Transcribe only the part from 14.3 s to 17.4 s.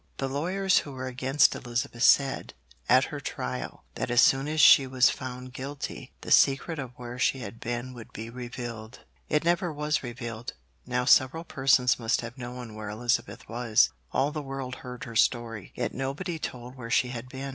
the world heard her story, yet nobody told where she had